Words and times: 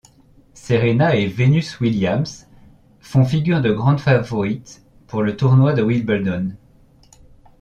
Serena 0.55 1.15
et 1.15 1.27
Venus 1.27 1.79
Williams 1.79 2.47
font 3.01 3.23
figure 3.23 3.61
de 3.61 3.71
grandes 3.71 3.99
favorites 3.99 4.83
pour 5.05 5.21
le 5.21 5.37
tournoi 5.37 5.73
de 5.73 5.83
Wimbledon. 5.83 6.55